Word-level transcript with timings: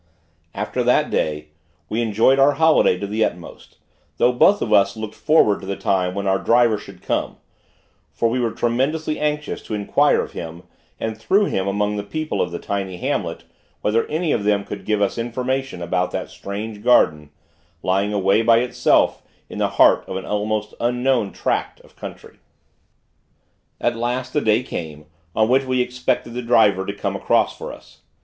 After 0.55 0.81
that 0.83 1.11
day, 1.11 1.49
we 1.87 2.01
enjoyed 2.01 2.39
our 2.39 2.53
holiday 2.53 2.97
to 2.97 3.05
the 3.05 3.23
utmost; 3.23 3.77
though 4.17 4.33
both 4.33 4.59
of 4.63 4.73
us 4.73 4.97
looked 4.97 5.13
forward 5.13 5.59
to 5.61 5.67
the 5.67 5.75
time 5.75 6.15
when 6.15 6.25
our 6.25 6.39
driver 6.39 6.79
should 6.79 7.03
come; 7.03 7.37
for 8.11 8.27
we 8.27 8.39
were 8.39 8.49
tremendously 8.49 9.19
anxious 9.19 9.61
to 9.61 9.75
inquire 9.75 10.19
of 10.21 10.31
him, 10.31 10.63
and 10.99 11.15
through 11.19 11.45
him 11.45 11.67
among 11.67 11.97
the 11.97 12.03
people 12.03 12.41
of 12.41 12.49
the 12.49 12.57
tiny 12.57 12.97
hamlet, 12.97 13.43
whether 13.81 14.07
any 14.07 14.31
of 14.31 14.43
them 14.43 14.65
could 14.65 14.85
give 14.85 15.03
us 15.03 15.19
information 15.19 15.83
about 15.83 16.09
that 16.09 16.31
strange 16.31 16.81
garden, 16.83 17.29
lying 17.83 18.11
away 18.11 18.41
by 18.41 18.57
itself 18.57 19.21
in 19.51 19.59
the 19.59 19.69
heart 19.77 20.03
of 20.07 20.15
an 20.17 20.25
almost 20.25 20.73
unknown 20.79 21.31
tract 21.31 21.79
of 21.81 21.95
country. 21.95 22.39
At 23.79 23.95
last, 23.95 24.33
the 24.33 24.41
day 24.41 24.63
came, 24.63 25.05
on 25.35 25.47
which 25.47 25.65
we 25.65 25.79
expected 25.79 26.33
the 26.33 26.41
driver 26.41 26.87
to 26.87 26.91
come 26.93 27.15
across 27.15 27.55
for 27.55 27.71
us. 27.71 27.99